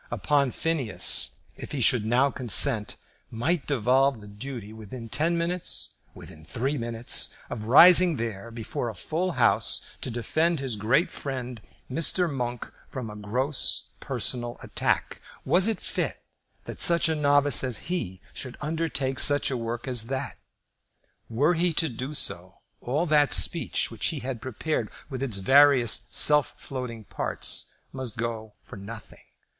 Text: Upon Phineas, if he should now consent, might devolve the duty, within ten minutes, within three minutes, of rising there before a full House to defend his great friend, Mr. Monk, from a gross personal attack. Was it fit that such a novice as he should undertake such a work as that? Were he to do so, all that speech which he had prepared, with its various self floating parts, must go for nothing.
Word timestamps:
Upon 0.09 0.49
Phineas, 0.49 1.35
if 1.55 1.73
he 1.73 1.79
should 1.79 2.07
now 2.07 2.31
consent, 2.31 2.95
might 3.29 3.67
devolve 3.67 4.19
the 4.19 4.25
duty, 4.27 4.73
within 4.73 5.09
ten 5.09 5.37
minutes, 5.37 5.93
within 6.15 6.43
three 6.43 6.75
minutes, 6.75 7.35
of 7.51 7.65
rising 7.65 8.15
there 8.15 8.49
before 8.49 8.89
a 8.89 8.95
full 8.95 9.33
House 9.33 9.85
to 10.01 10.09
defend 10.09 10.59
his 10.59 10.75
great 10.75 11.11
friend, 11.11 11.61
Mr. 11.87 12.27
Monk, 12.27 12.67
from 12.89 13.11
a 13.11 13.15
gross 13.15 13.91
personal 13.99 14.57
attack. 14.63 15.21
Was 15.45 15.67
it 15.67 15.79
fit 15.79 16.19
that 16.63 16.79
such 16.81 17.07
a 17.07 17.13
novice 17.13 17.63
as 17.63 17.77
he 17.87 18.19
should 18.33 18.57
undertake 18.59 19.19
such 19.19 19.51
a 19.51 19.55
work 19.55 19.87
as 19.87 20.05
that? 20.07 20.35
Were 21.29 21.53
he 21.53 21.73
to 21.73 21.89
do 21.89 22.15
so, 22.15 22.55
all 22.81 23.05
that 23.05 23.33
speech 23.33 23.91
which 23.91 24.07
he 24.07 24.21
had 24.21 24.41
prepared, 24.41 24.89
with 25.11 25.21
its 25.21 25.37
various 25.37 26.07
self 26.09 26.55
floating 26.57 27.03
parts, 27.03 27.69
must 27.93 28.17
go 28.17 28.53
for 28.63 28.77
nothing. 28.77 29.21